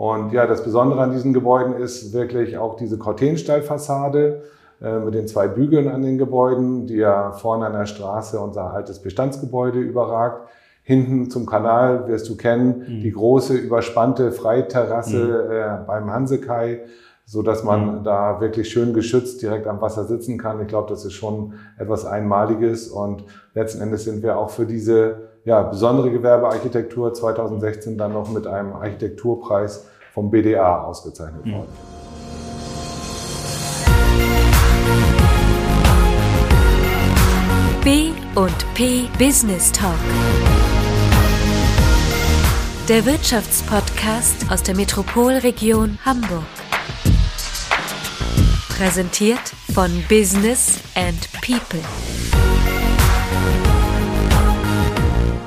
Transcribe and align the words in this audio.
Und 0.00 0.32
ja, 0.32 0.46
das 0.46 0.64
Besondere 0.64 1.02
an 1.02 1.12
diesen 1.12 1.34
Gebäuden 1.34 1.74
ist 1.74 2.14
wirklich 2.14 2.56
auch 2.56 2.74
diese 2.74 2.96
Cortenstallfassade 2.96 4.40
äh, 4.80 4.98
mit 4.98 5.12
den 5.12 5.28
zwei 5.28 5.46
Bügeln 5.46 5.88
an 5.88 6.00
den 6.00 6.16
Gebäuden, 6.16 6.86
die 6.86 6.94
ja 6.94 7.32
vorne 7.32 7.66
an 7.66 7.74
der 7.74 7.84
Straße 7.84 8.40
unser 8.40 8.72
altes 8.72 9.00
Bestandsgebäude 9.00 9.78
überragt. 9.78 10.48
Hinten 10.84 11.28
zum 11.28 11.44
Kanal 11.44 12.08
wirst 12.08 12.30
du 12.30 12.38
kennen, 12.38 12.78
mhm. 12.88 13.02
die 13.02 13.12
große 13.12 13.54
überspannte 13.54 14.32
Freiterrasse 14.32 15.18
mhm. 15.18 15.52
äh, 15.52 15.86
beim 15.86 16.10
Hansekai, 16.10 16.80
so 17.26 17.42
dass 17.42 17.62
man 17.62 17.98
mhm. 17.98 18.02
da 18.02 18.40
wirklich 18.40 18.70
schön 18.70 18.94
geschützt 18.94 19.42
direkt 19.42 19.66
am 19.66 19.82
Wasser 19.82 20.04
sitzen 20.04 20.38
kann. 20.38 20.62
Ich 20.62 20.68
glaube, 20.68 20.88
das 20.88 21.04
ist 21.04 21.12
schon 21.12 21.52
etwas 21.76 22.06
Einmaliges 22.06 22.88
und 22.88 23.24
letzten 23.52 23.82
Endes 23.82 24.04
sind 24.04 24.22
wir 24.22 24.38
auch 24.38 24.48
für 24.48 24.64
diese 24.64 25.28
ja, 25.44 25.62
besondere 25.62 26.10
Gewerbearchitektur 26.10 27.12
2016 27.12 27.98
dann 27.98 28.14
noch 28.14 28.30
mit 28.30 28.46
einem 28.46 28.72
Architekturpreis 28.72 29.89
vom 30.12 30.30
BDA 30.30 30.82
ausgezeichnet 30.82 31.46
mhm. 31.46 31.52
worden. 31.52 31.72
B 37.82 38.10
und 38.34 38.74
P 38.74 39.08
Business 39.18 39.72
Talk. 39.72 39.94
Der 42.88 43.06
Wirtschaftspodcast 43.06 44.50
aus 44.50 44.62
der 44.62 44.74
Metropolregion 44.74 45.98
Hamburg. 46.04 46.44
Präsentiert 48.68 49.52
von 49.72 49.90
Business 50.08 50.80
and 50.94 51.28
People. 51.40 51.80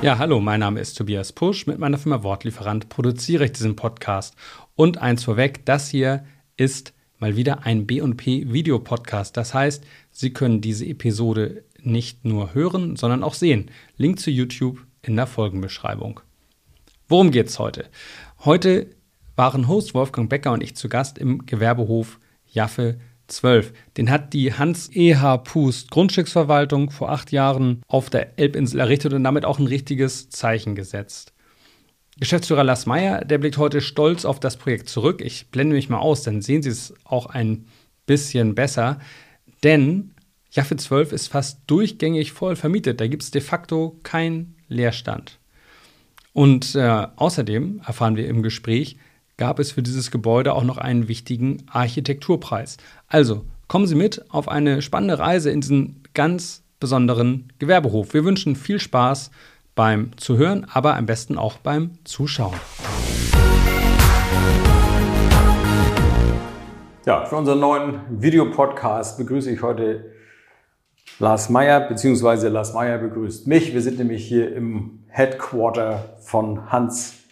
Ja, 0.04 0.18
hallo, 0.18 0.38
mein 0.38 0.60
Name 0.60 0.80
ist 0.80 0.98
Tobias 0.98 1.32
Pusch. 1.32 1.66
Mit 1.66 1.78
meiner 1.78 1.96
Firma 1.96 2.22
Wortlieferant 2.22 2.90
produziere 2.90 3.46
ich 3.46 3.52
diesen 3.52 3.74
Podcast. 3.74 4.36
Und 4.76 4.98
eins 4.98 5.24
vorweg, 5.24 5.64
das 5.64 5.88
hier 5.88 6.26
ist 6.58 6.92
mal 7.18 7.38
wieder 7.38 7.64
ein 7.64 7.86
B&P 7.86 8.52
Videopodcast. 8.52 9.34
Das 9.34 9.54
heißt, 9.54 9.82
Sie 10.10 10.34
können 10.34 10.60
diese 10.60 10.84
Episode 10.84 11.64
nicht 11.80 12.26
nur 12.26 12.52
hören, 12.52 12.96
sondern 12.96 13.22
auch 13.22 13.32
sehen. 13.32 13.70
Link 13.96 14.20
zu 14.20 14.30
YouTube 14.30 14.84
in 15.00 15.16
der 15.16 15.26
Folgenbeschreibung. 15.26 16.20
Worum 17.08 17.30
geht's 17.30 17.58
heute? 17.58 17.86
Heute 18.44 18.88
waren 19.36 19.68
Host 19.68 19.94
Wolfgang 19.94 20.28
Becker 20.28 20.52
und 20.52 20.62
ich 20.62 20.76
zu 20.76 20.90
Gast 20.90 21.16
im 21.16 21.46
Gewerbehof 21.46 22.20
Jaffe 22.46 22.98
12. 23.28 23.72
Den 23.96 24.10
hat 24.10 24.32
die 24.32 24.52
Hans 24.52 24.90
E.H. 24.94 25.38
Pust 25.38 25.90
Grundstücksverwaltung 25.90 26.90
vor 26.90 27.10
acht 27.10 27.32
Jahren 27.32 27.82
auf 27.86 28.10
der 28.10 28.38
Elbinsel 28.38 28.80
errichtet 28.80 29.12
und 29.12 29.24
damit 29.24 29.44
auch 29.44 29.58
ein 29.58 29.66
richtiges 29.66 30.30
Zeichen 30.30 30.74
gesetzt. 30.74 31.32
Geschäftsführer 32.18 32.64
Lars 32.64 32.86
Meyer, 32.86 33.24
der 33.24 33.38
blickt 33.38 33.58
heute 33.58 33.80
stolz 33.80 34.24
auf 34.24 34.38
das 34.38 34.56
Projekt 34.56 34.88
zurück. 34.88 35.20
Ich 35.20 35.48
blende 35.48 35.74
mich 35.74 35.88
mal 35.88 35.98
aus, 35.98 36.22
dann 36.22 36.42
sehen 36.42 36.62
Sie 36.62 36.70
es 36.70 36.94
auch 37.04 37.26
ein 37.26 37.66
bisschen 38.06 38.54
besser. 38.54 39.00
Denn 39.64 40.14
Jaffe 40.50 40.76
12 40.76 41.12
ist 41.12 41.28
fast 41.28 41.62
durchgängig 41.66 42.32
voll 42.32 42.54
vermietet. 42.54 43.00
Da 43.00 43.08
gibt 43.08 43.24
es 43.24 43.32
de 43.32 43.40
facto 43.40 43.98
keinen 44.04 44.54
Leerstand. 44.68 45.40
Und 46.32 46.74
äh, 46.74 47.06
außerdem 47.16 47.80
erfahren 47.84 48.16
wir 48.16 48.28
im 48.28 48.42
Gespräch, 48.42 48.96
gab 49.36 49.58
es 49.58 49.72
für 49.72 49.82
dieses 49.82 50.10
Gebäude 50.10 50.54
auch 50.54 50.64
noch 50.64 50.78
einen 50.78 51.08
wichtigen 51.08 51.64
Architekturpreis. 51.70 52.76
Also 53.08 53.44
kommen 53.68 53.86
Sie 53.86 53.94
mit 53.94 54.24
auf 54.30 54.48
eine 54.48 54.82
spannende 54.82 55.18
Reise 55.18 55.50
in 55.50 55.60
diesen 55.60 56.02
ganz 56.14 56.62
besonderen 56.78 57.52
Gewerbehof. 57.58 58.14
Wir 58.14 58.24
wünschen 58.24 58.56
viel 58.56 58.78
Spaß 58.78 59.30
beim 59.74 60.16
Zuhören, 60.16 60.66
aber 60.72 60.96
am 60.96 61.06
besten 61.06 61.38
auch 61.38 61.58
beim 61.58 61.92
Zuschauen. 62.04 62.54
Ja, 67.06 67.26
für 67.26 67.36
unseren 67.36 67.60
neuen 67.60 68.00
Videopodcast 68.08 69.18
begrüße 69.18 69.50
ich 69.50 69.62
heute 69.62 70.12
Lars 71.18 71.50
Meyer, 71.50 71.80
beziehungsweise 71.80 72.48
Lars 72.48 72.72
Meyer 72.72 72.98
begrüßt 72.98 73.46
mich. 73.46 73.74
Wir 73.74 73.82
sind 73.82 73.98
nämlich 73.98 74.26
hier 74.26 74.54
im 74.54 75.04
Headquarter 75.08 76.16
von 76.20 76.72
Hans 76.72 77.23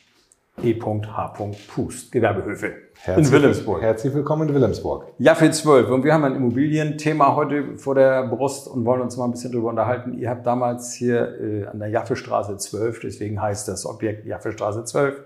E.H. 0.61 1.35
Pust, 1.75 2.13
Gewerbehöfe 2.13 2.75
Herzlich, 3.03 3.27
in 3.27 3.33
Wilhelmsburg. 3.33 3.81
Herzlich 3.81 4.15
willkommen 4.15 4.49
in 4.49 4.55
Wilhelmsburg. 4.55 5.07
Ja, 5.19 5.35
für 5.35 5.51
zwölf. 5.51 5.89
Und 5.89 6.05
wir 6.05 6.13
haben 6.13 6.25
ein 6.25 6.37
Immobilienthema 6.37 7.35
heute 7.35 7.79
vor 7.79 7.95
der 7.95 8.29
Brust 8.29 8.69
und 8.69 8.85
wollen 8.85 9.01
uns 9.01 9.17
mal 9.17 9.25
ein 9.25 9.31
bisschen 9.31 9.51
darüber 9.51 9.71
unterhalten. 9.71 10.12
Ihr 10.12 10.29
habt 10.29 10.47
damals 10.47 10.93
hier 10.93 11.41
äh, 11.41 11.67
an 11.67 11.79
der 11.79 11.89
Jaffestraße 11.89 12.59
12, 12.59 13.01
deswegen 13.01 13.41
heißt 13.41 13.67
das 13.67 13.87
Objekt 13.87 14.27
Jaffestraße 14.27 14.85
12, 14.85 15.23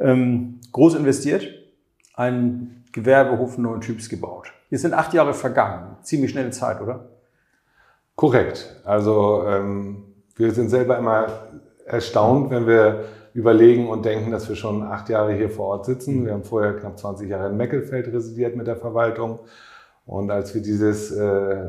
ähm, 0.00 0.60
groß 0.70 0.96
investiert, 0.96 1.48
einen 2.14 2.84
Gewerbehof 2.92 3.56
neuen 3.56 3.80
Typs 3.80 4.08
gebaut. 4.08 4.52
Hier 4.68 4.78
sind 4.78 4.92
acht 4.92 5.14
Jahre 5.14 5.32
vergangen. 5.32 5.96
Ziemlich 6.02 6.30
schnelle 6.30 6.50
Zeit, 6.50 6.80
oder? 6.82 7.08
Korrekt. 8.14 8.80
Also 8.84 9.44
ähm, 9.46 10.04
wir 10.36 10.52
sind 10.52 10.68
selber 10.68 10.98
immer 10.98 11.26
erstaunt, 11.86 12.50
wenn 12.50 12.66
wir 12.66 13.06
überlegen 13.38 13.88
und 13.88 14.04
denken, 14.04 14.32
dass 14.32 14.48
wir 14.48 14.56
schon 14.56 14.82
acht 14.82 15.08
Jahre 15.08 15.32
hier 15.32 15.48
vor 15.48 15.66
Ort 15.68 15.86
sitzen. 15.86 16.26
Wir 16.26 16.32
haben 16.32 16.42
vorher 16.42 16.74
knapp 16.74 16.98
20 16.98 17.30
Jahre 17.30 17.50
in 17.50 17.56
Meckelfeld 17.56 18.12
residiert 18.12 18.56
mit 18.56 18.66
der 18.66 18.76
Verwaltung. 18.76 19.38
Und 20.06 20.32
als 20.32 20.56
wir 20.56 20.60
dieses 20.60 21.12
äh, 21.12 21.64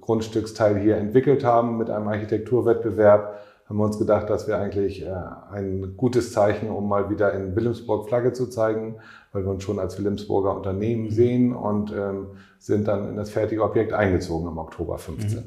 Grundstücksteil 0.00 0.78
hier 0.78 0.96
entwickelt 0.96 1.44
haben 1.44 1.78
mit 1.78 1.90
einem 1.90 2.08
Architekturwettbewerb, 2.08 3.38
haben 3.68 3.78
wir 3.78 3.84
uns 3.84 4.00
gedacht, 4.00 4.28
dass 4.30 4.48
wir 4.48 4.58
eigentlich 4.58 5.06
äh, 5.06 5.14
ein 5.52 5.94
gutes 5.96 6.32
Zeichen, 6.32 6.70
um 6.70 6.88
mal 6.88 7.08
wieder 7.08 7.32
in 7.32 7.54
Wilhelmsburg 7.54 8.08
Flagge 8.08 8.32
zu 8.32 8.48
zeigen, 8.48 8.96
weil 9.32 9.44
wir 9.44 9.50
uns 9.52 9.62
schon 9.62 9.78
als 9.78 9.96
Wilhelmsburger 9.98 10.56
Unternehmen 10.56 11.10
sehen 11.10 11.54
und 11.54 11.92
ähm, 11.92 12.30
sind 12.58 12.88
dann 12.88 13.08
in 13.08 13.16
das 13.16 13.30
fertige 13.30 13.62
Objekt 13.62 13.92
eingezogen 13.92 14.48
im 14.48 14.58
Oktober 14.58 14.98
15. 14.98 15.38
Mhm. 15.38 15.44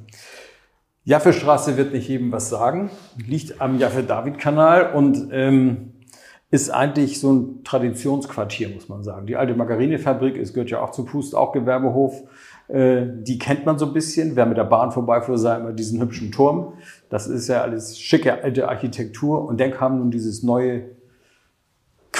Jaffestraße 1.05 1.77
wird 1.77 1.93
nicht 1.93 2.09
jedem 2.09 2.31
was 2.31 2.49
sagen, 2.49 2.89
liegt 3.27 3.61
am 3.61 3.77
Jaffe-David-Kanal 3.77 4.93
und 4.93 5.29
ähm, 5.31 5.93
ist 6.49 6.71
eigentlich 6.71 7.19
so 7.19 7.31
ein 7.31 7.63
Traditionsquartier, 7.63 8.69
muss 8.69 8.89
man 8.89 9.03
sagen. 9.03 9.27
Die 9.27 9.35
alte 9.35 9.55
Margarinefabrik, 9.55 10.35
es 10.35 10.53
gehört 10.53 10.71
ja 10.71 10.81
auch 10.81 10.91
zu 10.91 11.05
Pust, 11.05 11.35
auch 11.35 11.51
Gewerbehof, 11.51 12.23
äh, 12.69 13.05
die 13.21 13.37
kennt 13.37 13.67
man 13.67 13.77
so 13.77 13.85
ein 13.85 13.93
bisschen. 13.93 14.35
Wer 14.35 14.47
mit 14.47 14.57
der 14.57 14.63
Bahn 14.63 14.91
vorbeifuhr, 14.91 15.37
sah 15.37 15.57
immer 15.57 15.73
diesen 15.73 16.01
hübschen 16.01 16.31
Turm. 16.31 16.73
Das 17.09 17.27
ist 17.27 17.47
ja 17.47 17.61
alles 17.61 17.99
schicke 17.99 18.43
alte 18.43 18.67
Architektur. 18.67 19.45
Und 19.45 19.59
dann 19.59 19.71
kam 19.71 19.99
nun 19.99 20.09
dieses 20.09 20.41
neue 20.41 20.85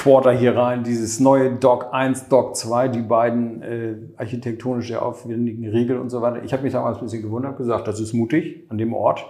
Quarter 0.06 0.34
hier 0.34 0.56
rein, 0.56 0.84
dieses 0.84 1.20
neue 1.20 1.54
Dock 1.54 1.88
1, 1.92 2.30
Dock 2.30 2.56
2, 2.56 2.90
die 2.90 3.02
beiden 3.02 3.64
äh, 3.64 3.96
architektonisch 4.18 4.90
sehr 4.90 5.02
aufwendigen 5.02 5.68
Regeln 5.68 6.00
und 6.00 6.12
so 6.12 6.22
weiter. 6.22 6.44
Ich 6.44 6.54
habe 6.54 6.62
mich 6.62 6.74
damals 6.74 7.00
ein 7.00 7.06
bisschen 7.06 7.24
gewundert, 7.24 7.58
gesagt, 7.58 7.88
das 7.88 8.00
ist 8.00 8.14
mutig 8.14 8.68
an 8.70 8.78
dem 8.78 8.94
Ort. 8.94 9.26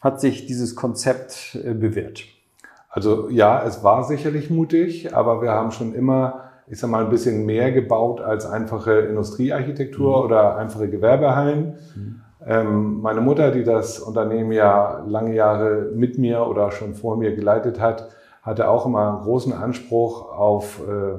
Hat 0.00 0.20
sich 0.20 0.46
dieses 0.46 0.76
Konzept 0.76 1.58
äh, 1.64 1.74
bewährt? 1.74 2.22
Also 2.88 3.30
ja, 3.30 3.64
es 3.66 3.82
war 3.82 4.04
sicherlich 4.04 4.48
mutig, 4.48 5.12
aber 5.12 5.42
wir 5.42 5.50
haben 5.50 5.72
schon 5.72 5.92
immer, 5.92 6.50
ich 6.68 6.78
sag 6.78 6.88
mal, 6.88 7.02
ein 7.02 7.10
bisschen 7.10 7.44
mehr 7.44 7.72
gebaut 7.72 8.20
als 8.20 8.46
einfache 8.46 8.92
Industriearchitektur 9.00 10.18
mhm. 10.18 10.24
oder 10.24 10.56
einfache 10.56 10.88
Gewerbehallen. 10.88 11.74
Mhm. 11.96 12.20
Ähm, 12.46 13.00
meine 13.00 13.22
Mutter, 13.22 13.50
die 13.50 13.64
das 13.64 13.98
Unternehmen 13.98 14.52
ja 14.52 15.04
lange 15.04 15.34
Jahre 15.34 15.90
mit 15.92 16.16
mir 16.16 16.46
oder 16.46 16.70
schon 16.70 16.94
vor 16.94 17.16
mir 17.16 17.34
geleitet 17.34 17.80
hat, 17.80 18.08
hatte 18.42 18.68
auch 18.68 18.86
immer 18.86 19.08
einen 19.08 19.22
großen 19.22 19.52
Anspruch 19.52 20.30
auf 20.36 20.80
äh, 20.86 21.18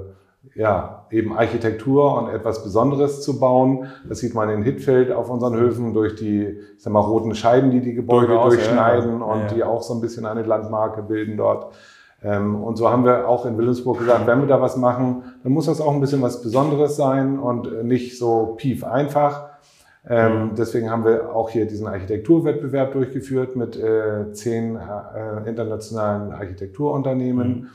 ja, 0.56 1.06
eben 1.10 1.36
Architektur 1.38 2.18
und 2.18 2.30
etwas 2.30 2.64
Besonderes 2.64 3.22
zu 3.22 3.40
bauen. 3.40 3.88
Das 4.08 4.20
sieht 4.20 4.36
man 4.36 4.50
in 4.50 4.62
Hittfeld 4.62 5.12
auf 5.12 5.30
unseren 5.30 5.56
Höfen 5.56 5.94
durch 5.94 6.16
die 6.16 6.60
ich 6.76 6.84
sag 6.84 6.92
mal, 6.92 7.00
roten 7.00 7.34
Scheiben, 7.34 7.72
die 7.72 7.80
die 7.80 7.94
Gebäude 7.94 8.28
Durchaus, 8.28 8.54
durchschneiden 8.54 9.20
ja, 9.20 9.26
ja. 9.26 9.34
und 9.34 9.40
ja, 9.42 9.48
die 9.48 9.64
auch 9.64 9.82
so 9.82 9.94
ein 9.94 10.02
bisschen 10.02 10.26
eine 10.26 10.44
Landmarke 10.44 11.02
bilden 11.02 11.38
dort. 11.38 11.74
Ähm, 12.22 12.62
und 12.62 12.78
so 12.78 12.90
haben 12.90 13.06
wir 13.06 13.28
auch 13.28 13.46
in 13.46 13.58
Wilhelmsburg 13.58 14.00
gesagt, 14.00 14.28
wenn 14.28 14.42
wir 14.42 14.48
da 14.48 14.62
was 14.62 14.76
machen, 14.76 15.24
dann 15.44 15.52
muss 15.54 15.66
das 15.66 15.82
auch 15.82 15.94
ein 15.94 16.02
bisschen 16.02 16.22
was 16.22 16.42
Besonderes 16.42 16.96
sein 16.96 17.40
und 17.40 17.84
nicht 17.84 18.18
so 18.18 18.56
pief 18.58 18.84
einfach. 18.84 19.50
Ähm, 20.08 20.52
deswegen 20.58 20.90
haben 20.90 21.06
wir 21.06 21.34
auch 21.34 21.50
hier 21.50 21.66
diesen 21.66 21.88
Architekturwettbewerb 21.88 22.92
durchgeführt 22.92 23.56
mit 23.56 23.78
äh, 23.78 24.34
zehn 24.34 24.76
äh, 24.76 25.48
internationalen 25.48 26.32
Architekturunternehmen. 26.34 27.48
Mhm. 27.48 27.68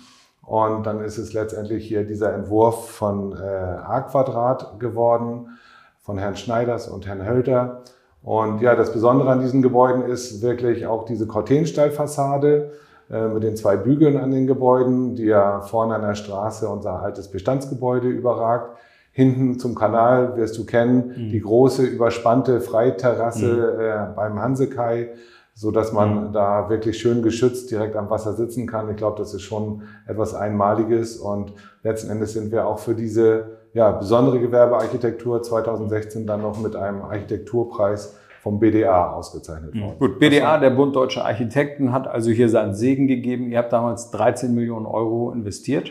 Und 0.42 0.86
dann 0.86 1.02
ist 1.02 1.18
es 1.18 1.32
letztendlich 1.32 1.86
hier 1.86 2.04
dieser 2.04 2.34
Entwurf 2.34 2.90
von 2.90 3.32
äh, 3.32 3.36
A-Quadrat 3.36 4.78
geworden, 4.80 5.58
von 6.00 6.18
Herrn 6.18 6.36
Schneiders 6.36 6.88
und 6.88 7.06
Herrn 7.06 7.26
Hölter. 7.26 7.82
Und 8.22 8.60
ja, 8.60 8.74
das 8.74 8.92
Besondere 8.92 9.30
an 9.30 9.40
diesen 9.40 9.62
Gebäuden 9.62 10.02
ist 10.02 10.42
wirklich 10.42 10.86
auch 10.86 11.04
diese 11.04 11.26
Cortenstallfassade 11.26 12.72
äh, 13.10 13.28
mit 13.28 13.42
den 13.42 13.56
zwei 13.56 13.76
Bügeln 13.76 14.18
an 14.18 14.30
den 14.30 14.46
Gebäuden, 14.46 15.14
die 15.16 15.24
ja 15.24 15.60
vorne 15.60 15.94
an 15.94 16.02
der 16.02 16.14
Straße 16.14 16.68
unser 16.68 17.00
altes 17.02 17.28
Bestandsgebäude 17.28 18.08
überragt. 18.08 18.76
Hinten 19.18 19.58
zum 19.58 19.74
Kanal 19.74 20.36
wirst 20.36 20.56
du 20.58 20.64
kennen, 20.64 21.08
mhm. 21.08 21.30
die 21.30 21.40
große 21.40 21.82
überspannte 21.82 22.60
Freiterrasse 22.60 23.74
mhm. 23.74 23.80
äh, 23.80 24.14
beim 24.14 24.40
Hansekai, 24.40 25.08
so 25.54 25.72
dass 25.72 25.92
man 25.92 26.32
da 26.32 26.70
wirklich 26.70 27.00
schön 27.00 27.24
geschützt 27.24 27.68
direkt 27.72 27.96
am 27.96 28.10
Wasser 28.10 28.34
sitzen 28.34 28.68
kann. 28.68 28.88
Ich 28.90 28.96
glaube, 28.96 29.18
das 29.18 29.34
ist 29.34 29.42
schon 29.42 29.82
etwas 30.06 30.36
Einmaliges 30.36 31.16
und 31.16 31.52
letzten 31.82 32.12
Endes 32.12 32.34
sind 32.34 32.52
wir 32.52 32.68
auch 32.68 32.78
für 32.78 32.94
diese 32.94 33.58
ja, 33.74 33.90
besondere 33.90 34.38
Gewerbearchitektur 34.38 35.42
2016 35.42 36.24
dann 36.24 36.42
noch 36.42 36.60
mit 36.60 36.76
einem 36.76 37.02
Architekturpreis 37.02 38.16
vom 38.40 38.60
BDA 38.60 39.14
ausgezeichnet 39.14 39.74
worden. 39.74 39.98
Gut, 39.98 40.20
BDA, 40.20 40.58
der 40.58 40.70
Bund 40.70 40.94
Deutscher 40.94 41.24
Architekten, 41.24 41.92
hat 41.92 42.06
also 42.06 42.30
hier 42.30 42.48
seinen 42.48 42.76
Segen 42.76 43.08
gegeben. 43.08 43.50
Ihr 43.50 43.58
habt 43.58 43.72
damals 43.72 44.12
13 44.12 44.54
Millionen 44.54 44.86
Euro 44.86 45.32
investiert. 45.32 45.90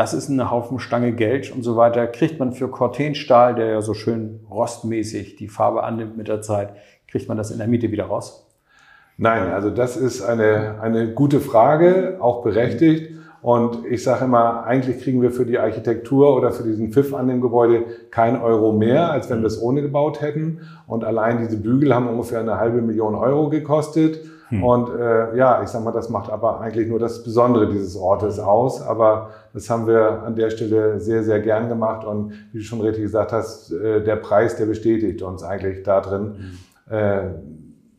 Das 0.00 0.14
ist 0.14 0.30
eine 0.30 0.50
Haufen 0.50 0.78
Stange 0.78 1.12
Geld 1.12 1.52
und 1.54 1.62
so 1.62 1.76
weiter. 1.76 2.06
Kriegt 2.06 2.38
man 2.38 2.52
für 2.52 2.68
Cortenstahl, 2.68 3.54
der 3.54 3.66
ja 3.66 3.82
so 3.82 3.92
schön 3.92 4.40
rostmäßig 4.50 5.36
die 5.36 5.46
Farbe 5.46 5.82
annimmt 5.82 6.16
mit 6.16 6.26
der 6.26 6.40
Zeit, 6.40 6.72
kriegt 7.06 7.28
man 7.28 7.36
das 7.36 7.50
in 7.50 7.58
der 7.58 7.66
Miete 7.66 7.92
wieder 7.92 8.06
raus? 8.06 8.50
Nein, 9.18 9.52
also 9.52 9.68
das 9.68 9.98
ist 9.98 10.22
eine, 10.22 10.80
eine 10.80 11.12
gute 11.12 11.38
Frage, 11.38 12.16
auch 12.18 12.42
berechtigt. 12.42 13.14
Und 13.42 13.84
ich 13.84 14.02
sage 14.02 14.24
immer, 14.24 14.64
eigentlich 14.64 15.02
kriegen 15.02 15.20
wir 15.20 15.32
für 15.32 15.44
die 15.44 15.58
Architektur 15.58 16.34
oder 16.34 16.50
für 16.50 16.62
diesen 16.62 16.92
Pfiff 16.92 17.12
an 17.12 17.28
dem 17.28 17.42
Gebäude 17.42 17.84
kein 18.10 18.40
Euro 18.40 18.72
mehr, 18.72 19.12
als 19.12 19.28
wenn 19.28 19.40
wir 19.40 19.48
es 19.48 19.60
ohne 19.60 19.82
gebaut 19.82 20.22
hätten. 20.22 20.60
Und 20.86 21.04
allein 21.04 21.40
diese 21.40 21.58
Bügel 21.58 21.94
haben 21.94 22.08
ungefähr 22.08 22.40
eine 22.40 22.56
halbe 22.56 22.80
Million 22.80 23.14
Euro 23.14 23.50
gekostet. 23.50 24.20
Hm. 24.50 24.64
Und 24.64 24.90
äh, 24.90 25.36
ja, 25.36 25.62
ich 25.62 25.68
sage 25.68 25.84
mal, 25.84 25.92
das 25.92 26.10
macht 26.10 26.30
aber 26.30 26.60
eigentlich 26.60 26.88
nur 26.88 26.98
das 26.98 27.22
Besondere 27.22 27.68
dieses 27.68 27.96
Ortes 27.96 28.38
aus. 28.38 28.82
Aber 28.82 29.30
das 29.54 29.70
haben 29.70 29.86
wir 29.86 30.22
an 30.24 30.36
der 30.36 30.50
Stelle 30.50 31.00
sehr, 31.00 31.22
sehr 31.22 31.40
gern 31.40 31.68
gemacht. 31.68 32.04
Und 32.04 32.32
wie 32.52 32.58
du 32.58 32.64
schon 32.64 32.80
richtig 32.80 33.04
gesagt 33.04 33.32
hast, 33.32 33.72
äh, 33.72 34.02
der 34.02 34.16
Preis, 34.16 34.56
der 34.56 34.66
bestätigt 34.66 35.22
uns 35.22 35.42
eigentlich 35.42 35.82
darin, 35.82 36.52
hm. 36.88 36.94
äh, 36.94 37.22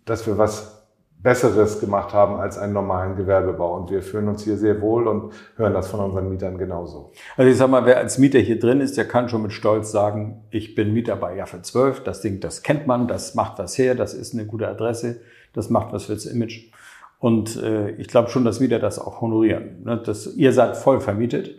dass 0.05 0.27
wir 0.27 0.37
was 0.37 0.81
Besseres 1.23 1.79
gemacht 1.79 2.13
haben 2.13 2.37
als 2.37 2.57
einen 2.57 2.73
normalen 2.73 3.15
Gewerbebau. 3.15 3.75
Und 3.75 3.91
wir 3.91 4.01
fühlen 4.01 4.27
uns 4.27 4.43
hier 4.43 4.57
sehr 4.57 4.81
wohl 4.81 5.07
und 5.07 5.33
hören 5.55 5.73
das 5.73 5.87
von 5.87 5.99
unseren 5.99 6.29
Mietern 6.29 6.57
genauso. 6.57 7.11
Also 7.37 7.51
ich 7.51 7.57
sag 7.57 7.69
mal, 7.69 7.85
wer 7.85 7.97
als 7.97 8.17
Mieter 8.17 8.39
hier 8.39 8.59
drin 8.59 8.81
ist, 8.81 8.97
der 8.97 9.07
kann 9.07 9.29
schon 9.29 9.43
mit 9.43 9.53
Stolz 9.53 9.91
sagen, 9.91 10.43
ich 10.49 10.73
bin 10.73 10.93
Mieter 10.93 11.15
bei 11.15 11.35
Jaffe 11.35 11.61
12. 11.61 12.03
Das 12.03 12.21
Ding, 12.21 12.39
das 12.39 12.63
kennt 12.63 12.87
man, 12.87 13.07
das 13.07 13.35
macht 13.35 13.59
was 13.59 13.77
her, 13.77 13.93
das 13.93 14.13
ist 14.13 14.33
eine 14.33 14.45
gute 14.45 14.67
Adresse, 14.67 15.21
das 15.53 15.69
macht 15.69 15.93
was 15.93 16.05
fürs 16.05 16.25
Image. 16.25 16.71
Und 17.19 17.61
äh, 17.61 17.91
ich 17.91 18.07
glaube 18.07 18.29
schon, 18.29 18.45
dass 18.45 18.59
Mieter 18.59 18.79
das 18.79 18.99
auch 18.99 19.21
honorieren. 19.21 19.83
Ne? 19.83 20.01
Das, 20.03 20.35
ihr 20.35 20.53
seid 20.53 20.75
voll 20.75 20.99
vermietet. 20.99 21.55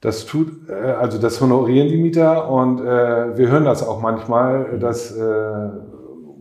Das 0.00 0.26
tut, 0.26 0.68
äh, 0.68 0.72
also 0.72 1.18
das 1.18 1.40
honorieren 1.40 1.88
die 1.88 1.98
Mieter 1.98 2.50
und 2.50 2.80
äh, 2.80 3.36
wir 3.36 3.48
hören 3.48 3.64
das 3.64 3.86
auch 3.86 4.00
manchmal, 4.00 4.78
dass 4.78 5.16
äh, 5.16 5.68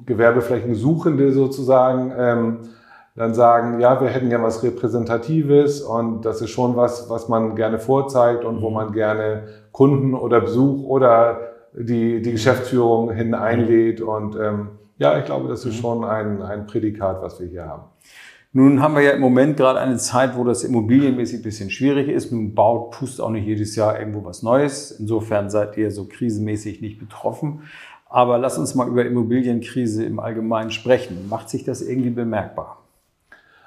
Gewerbeflächensuchende 0.06 1.32
sozusagen 1.32 2.14
ähm, 2.18 2.58
dann 3.16 3.34
sagen, 3.34 3.80
ja, 3.80 4.00
wir 4.00 4.08
hätten 4.08 4.32
ja 4.32 4.42
was 4.42 4.64
Repräsentatives 4.64 5.82
und 5.82 6.26
das 6.26 6.42
ist 6.42 6.50
schon 6.50 6.76
was, 6.76 7.10
was 7.10 7.28
man 7.28 7.56
gerne 7.56 7.78
vorzeigt 7.78 8.46
und 8.46 8.62
wo 8.62 8.70
mhm. 8.70 8.76
man 8.76 8.92
gerne 8.94 9.44
Kunden 9.72 10.14
oder 10.14 10.42
Besuch 10.42 10.86
oder 10.86 11.40
die, 11.74 12.22
die 12.22 12.32
Geschäftsführung 12.32 13.12
hin 13.12 13.34
einlädt. 13.34 14.02
Und 14.02 14.36
ähm, 14.36 14.70
ja, 15.02 15.18
ich 15.18 15.26
glaube, 15.26 15.50
das 15.50 15.66
ist 15.66 15.78
mhm. 15.78 15.82
schon 15.82 16.04
ein, 16.04 16.44
ein 16.44 16.68
Prädikat, 16.68 17.24
was 17.24 17.40
wir 17.40 17.48
hier 17.48 17.66
haben. 17.66 17.86
Nun 18.54 18.84
haben 18.84 18.94
wir 18.94 19.02
ja 19.02 19.12
im 19.12 19.22
Moment 19.22 19.58
gerade 19.58 19.80
eine 19.80 19.98
Zeit, 19.98 20.38
wo 20.38 20.44
das 20.44 20.64
immobilienmäßig 20.64 21.40
ein 21.40 21.42
bisschen 21.42 21.72
schwierig 21.72 22.08
ist. 22.08 22.32
Nun 22.32 22.54
baut 22.54 22.92
Pust 22.92 23.20
auch 23.20 23.32
nicht 23.32 23.48
jedes 23.48 23.76
Jahr 23.76 23.98
irgendwo 23.98 24.24
was 24.24 24.44
Neues. 24.44 24.92
Insofern 24.92 25.50
seid 25.50 25.76
ihr 25.76 25.90
so 25.90 26.06
krisenmäßig 26.06 26.82
nicht 26.82 27.00
betroffen. 27.00 27.64
Aber 28.10 28.38
lass 28.38 28.60
uns 28.60 28.76
mal 28.76 28.88
über 28.88 29.04
Immobilienkrise 29.04 30.06
im 30.06 30.20
Allgemeinen 30.20 30.70
sprechen. 30.70 31.28
Macht 31.30 31.50
sich 31.50 31.64
das 31.64 31.82
irgendwie 31.82 32.12
bemerkbar? 32.12 32.84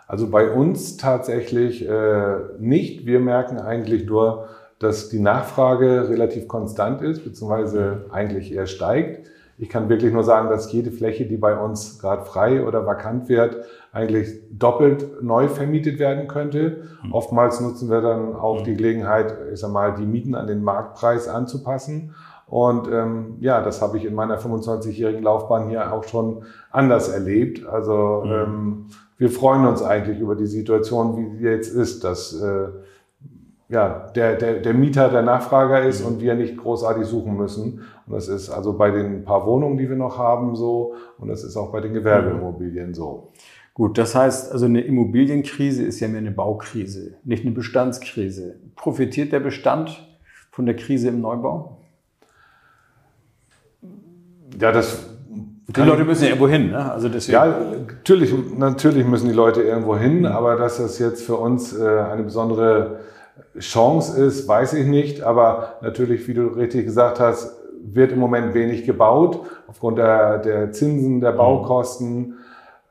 Also 0.06 0.30
bei 0.30 0.48
uns 0.48 0.98
tatsächlich 0.98 1.84
äh, 1.88 2.36
nicht. 2.60 3.06
Wir 3.06 3.18
merken 3.18 3.58
eigentlich 3.58 4.06
nur, 4.06 4.50
dass 4.78 5.08
die 5.08 5.18
Nachfrage 5.18 6.08
relativ 6.08 6.46
konstant 6.46 7.02
ist, 7.02 7.24
beziehungsweise 7.24 8.04
eigentlich 8.12 8.52
eher 8.52 8.66
steigt. 8.66 9.30
Ich 9.56 9.68
kann 9.68 9.88
wirklich 9.88 10.12
nur 10.12 10.24
sagen, 10.24 10.48
dass 10.50 10.72
jede 10.72 10.90
Fläche, 10.90 11.26
die 11.26 11.36
bei 11.36 11.56
uns 11.56 12.00
gerade 12.00 12.24
frei 12.24 12.66
oder 12.66 12.86
vakant 12.86 13.28
wird, 13.28 13.64
eigentlich 13.92 14.28
doppelt 14.50 15.22
neu 15.22 15.48
vermietet 15.48 15.98
werden 15.98 16.26
könnte. 16.26 16.82
Mhm. 17.04 17.12
Oftmals 17.12 17.60
nutzen 17.60 17.88
wir 17.88 18.00
dann 18.00 18.34
auch 18.34 18.60
mhm. 18.60 18.64
die 18.64 18.74
Gelegenheit, 18.74 19.36
ich 19.52 19.60
sag 19.60 19.70
mal, 19.70 19.94
die 19.94 20.06
Mieten 20.06 20.34
an 20.34 20.48
den 20.48 20.64
Marktpreis 20.64 21.28
anzupassen. 21.28 22.14
Und 22.46 22.88
ähm, 22.88 23.36
ja, 23.40 23.62
das 23.62 23.80
habe 23.80 23.96
ich 23.96 24.04
in 24.04 24.14
meiner 24.14 24.38
25-jährigen 24.38 25.22
Laufbahn 25.22 25.68
hier 25.68 25.92
auch 25.92 26.04
schon 26.04 26.42
anders 26.70 27.08
erlebt. 27.08 27.66
Also 27.66 28.22
mhm. 28.24 28.32
ähm, 28.32 28.86
wir 29.18 29.30
freuen 29.30 29.66
uns 29.66 29.82
eigentlich 29.82 30.18
über 30.18 30.34
die 30.34 30.46
Situation, 30.46 31.16
wie 31.16 31.36
sie 31.36 31.44
jetzt 31.44 31.72
ist, 31.72 32.02
dass 32.02 32.34
äh, 32.34 32.68
ja, 33.68 34.10
der, 34.14 34.36
der, 34.36 34.60
der 34.60 34.74
Mieter 34.74 35.08
der 35.08 35.22
Nachfrager 35.22 35.82
ist 35.82 36.00
mhm. 36.00 36.06
und 36.06 36.20
wir 36.20 36.34
nicht 36.34 36.56
großartig 36.56 37.06
suchen 37.06 37.36
müssen. 37.36 37.82
Und 38.06 38.14
das 38.14 38.28
ist 38.28 38.50
also 38.50 38.76
bei 38.76 38.90
den 38.90 39.24
paar 39.24 39.46
Wohnungen, 39.46 39.78
die 39.78 39.88
wir 39.88 39.96
noch 39.96 40.18
haben, 40.18 40.54
so 40.54 40.94
und 41.18 41.28
das 41.28 41.44
ist 41.44 41.56
auch 41.56 41.72
bei 41.72 41.80
den 41.80 41.94
Gewerbeimmobilien 41.94 42.94
so. 42.94 43.30
Gut, 43.72 43.98
das 43.98 44.14
heißt, 44.14 44.52
also 44.52 44.66
eine 44.66 44.82
Immobilienkrise 44.82 45.82
ist 45.82 45.98
ja 45.98 46.06
mehr 46.06 46.18
eine 46.18 46.30
Baukrise, 46.30 47.16
nicht 47.24 47.44
eine 47.44 47.52
Bestandskrise. 47.52 48.60
Profitiert 48.76 49.32
der 49.32 49.40
Bestand 49.40 50.06
von 50.52 50.64
der 50.64 50.76
Krise 50.76 51.08
im 51.08 51.20
Neubau? 51.20 51.78
Ja, 54.60 54.70
das. 54.70 55.10
Die 55.66 55.80
Leute 55.80 56.04
müssen 56.04 56.22
ja 56.22 56.28
irgendwo 56.28 56.46
hin, 56.46 56.70
ne? 56.70 56.92
Also 56.92 57.08
deswegen. 57.08 57.34
Ja, 57.34 57.46
natürlich, 57.88 58.32
natürlich 58.56 59.04
müssen 59.04 59.28
die 59.28 59.34
Leute 59.34 59.62
irgendwo 59.62 59.96
hin, 59.96 60.20
mhm. 60.20 60.26
aber 60.26 60.54
dass 60.54 60.76
das 60.76 61.00
jetzt 61.00 61.24
für 61.24 61.34
uns 61.34 61.76
äh, 61.76 61.84
eine 61.84 62.22
besondere 62.22 63.00
Chance 63.58 64.20
ist, 64.22 64.48
weiß 64.48 64.74
ich 64.74 64.86
nicht. 64.86 65.22
Aber 65.22 65.74
natürlich, 65.80 66.26
wie 66.28 66.34
du 66.34 66.46
richtig 66.48 66.86
gesagt 66.86 67.20
hast, 67.20 67.56
wird 67.82 68.12
im 68.12 68.18
Moment 68.18 68.54
wenig 68.54 68.84
gebaut 68.84 69.40
aufgrund 69.66 69.98
der, 69.98 70.38
der 70.38 70.72
Zinsen, 70.72 71.20
der 71.20 71.32
mhm. 71.32 71.36
Baukosten. 71.36 72.34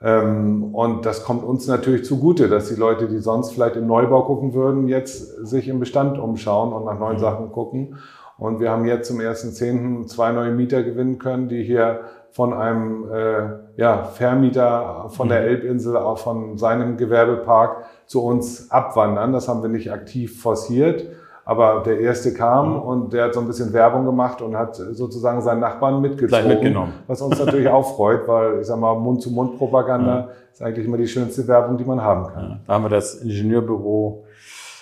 Ähm, 0.02 0.76
und 0.76 1.06
das 1.06 1.24
kommt 1.24 1.44
uns 1.44 1.68
natürlich 1.68 2.06
zugute, 2.06 2.50
dass 2.50 2.70
die 2.70 2.76
Leute, 2.76 3.08
die 3.08 3.20
sonst 3.20 3.54
vielleicht 3.54 3.76
im 3.76 3.88
Neubau 3.88 4.24
gucken 4.24 4.54
würden, 4.54 4.88
jetzt 4.88 5.48
sich 5.48 5.68
im 5.68 5.80
Bestand 5.80 6.20
umschauen 6.20 6.74
und 6.74 6.86
nach 6.86 7.00
neuen 7.00 7.18
mhm. 7.18 7.22
Sachen 7.22 7.52
gucken. 7.52 7.98
Und 8.38 8.60
wir 8.60 8.72
haben 8.72 8.86
jetzt 8.86 9.08
zum 9.08 9.20
1.10. 9.20 10.08
zwei 10.08 10.32
neue 10.32 10.52
Mieter 10.52 10.84
gewinnen 10.84 11.20
können, 11.20 11.48
die 11.48 11.64
hier 11.64 12.02
von 12.32 12.52
einem 12.52 13.12
äh, 13.12 13.44
ja, 13.78 14.04
Vermieter 14.04 15.06
von 15.10 15.30
der 15.30 15.42
mhm. 15.42 15.48
Elbinsel, 15.48 15.98
auch 15.98 16.18
von 16.18 16.58
seinem 16.58 16.98
Gewerbepark 16.98 17.86
zu 18.14 18.24
uns 18.24 18.70
abwandern. 18.70 19.34
Das 19.34 19.48
haben 19.48 19.64
wir 19.64 19.70
nicht 19.70 19.92
aktiv 19.92 20.40
forciert. 20.40 21.08
Aber 21.46 21.82
der 21.84 22.00
erste 22.00 22.32
kam 22.34 22.74
mhm. 22.74 22.82
und 22.82 23.14
der 23.14 23.26
hat 23.26 23.34
so 23.34 23.40
ein 23.40 23.48
bisschen 23.48 23.74
Werbung 23.74 24.06
gemacht 24.06 24.40
und 24.42 24.56
hat 24.56 24.76
sozusagen 24.76 25.42
seinen 25.42 25.60
Nachbarn 25.60 26.00
mitgezogen. 26.00 26.48
mitgenommen. 26.48 26.94
Was 27.08 27.24
uns 27.24 27.40
natürlich 27.40 27.68
auch 27.68 27.96
freut, 27.96 28.28
weil 28.28 28.62
ich 28.62 28.68
sag 28.68 28.80
mal, 28.80 28.94
Mund-zu-Mund-Propaganda 28.98 30.16
ja. 30.16 30.30
ist 30.54 30.62
eigentlich 30.62 30.86
immer 30.86 30.98
die 30.98 31.08
schönste 31.08 31.46
Werbung, 31.48 31.76
die 31.76 31.84
man 31.84 32.02
haben 32.02 32.28
kann. 32.28 32.44
Ja. 32.44 32.60
Da 32.68 32.74
haben 32.76 32.86
wir 32.86 32.90
das 32.90 33.16
Ingenieurbüro 33.16 34.24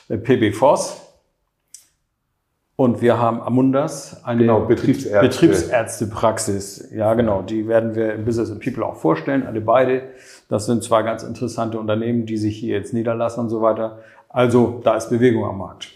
äh, 0.10 0.18
PB 0.18 0.54
Voss 0.54 1.02
und 2.82 3.00
wir 3.00 3.20
haben 3.20 3.44
Amundas, 3.44 4.22
eine 4.24 4.42
genau, 4.42 4.62
Betriebsärzte. 4.62 5.22
Betriebsärztepraxis. 5.22 6.90
Ja, 6.92 7.14
genau. 7.14 7.44
Die 7.44 7.68
werden 7.68 7.94
wir 7.94 8.16
im 8.16 8.26
Business 8.26 8.50
and 8.50 8.60
People 8.60 8.84
auch 8.84 8.96
vorstellen, 8.96 9.46
alle 9.46 9.62
beide. 9.62 10.02
Das 10.50 10.66
sind 10.66 10.84
zwei 10.84 11.04
ganz 11.04 11.22
interessante 11.22 11.80
Unternehmen, 11.80 12.26
die 12.26 12.38
sich 12.38 12.58
hier 12.58 12.78
jetzt 12.78 12.92
niederlassen 12.92 13.42
und 13.42 13.50
so 13.50 13.62
weiter. 13.62 14.00
Also 14.30 14.82
da 14.84 14.96
ist 14.96 15.12
Bewegung 15.12 15.46
am 15.46 15.60
Markt. 15.60 15.90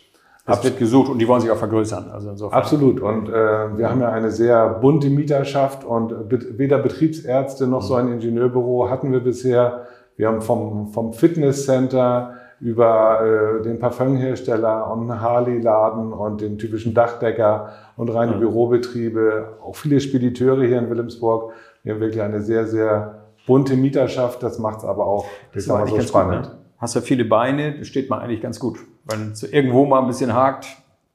Es 0.46 0.63
wird 0.63 0.77
gesucht 0.77 1.10
und 1.10 1.18
die 1.18 1.27
wollen 1.27 1.42
sich 1.42 1.50
auch 1.50 1.58
vergrößern. 1.58 2.12
Also 2.12 2.30
insofern. 2.30 2.60
Absolut. 2.60 3.01
Und 3.01 3.30
äh, 3.30 3.32
wir 3.32 3.89
haben 3.89 4.01
ja 4.01 4.10
eine 4.10 4.30
sehr 4.30 4.70
bunte 4.70 5.10
Mieterschaft 5.10 5.84
und 5.84 6.30
be 6.30 6.39
weder 6.60 6.77
Betriebsärzte 6.77 7.65
noch 7.65 7.82
so 7.82 7.96
ein 7.96 8.13
Ingenieurbüro 8.13 8.92
hatten 8.92 9.12
wir 9.12 9.22
bisher. 9.22 9.88
Wir 10.18 10.27
haben 10.27 10.42
vom, 10.42 10.89
vom 10.89 11.13
Fitnesscenter 11.13 12.35
über 12.59 13.59
äh, 13.59 13.63
den 13.63 13.79
Parfümhersteller 13.79 14.91
und 14.91 15.09
einen 15.09 15.21
Harley-Laden 15.21 16.13
und 16.13 16.41
den 16.41 16.57
typischen 16.57 16.93
Dachdecker 16.93 17.69
und 17.97 18.09
reine 18.09 18.33
ja. 18.33 18.38
Bürobetriebe, 18.38 19.57
auch 19.63 19.75
viele 19.75 20.00
Spediteure 20.00 20.63
hier 20.63 20.79
in 20.79 20.89
Wilhelmsburg. 20.89 21.53
Wir 21.83 21.93
haben 21.93 22.01
wirklich 22.01 22.21
eine 22.21 22.41
sehr, 22.41 22.65
sehr 22.65 23.25
bunte 23.45 23.75
Mieterschaft. 23.75 24.41
Das 24.41 24.59
macht 24.59 24.79
es 24.79 24.85
aber 24.85 25.05
auch 25.05 25.25
das 25.53 25.67
war 25.67 25.85
so 25.88 26.00
spannend. 26.01 26.43
Gut, 26.43 26.53
ne? 26.53 26.59
Hast 26.77 26.95
ja 26.95 27.01
viele 27.01 27.25
Beine, 27.25 27.83
steht 27.85 28.09
man 28.09 28.19
eigentlich 28.19 28.41
ganz 28.41 28.59
gut. 28.59 28.79
Wenn 29.05 29.31
es 29.31 29.43
irgendwo 29.43 29.85
mal 29.85 30.01
ein 30.01 30.07
bisschen 30.07 30.33
hakt, 30.33 30.65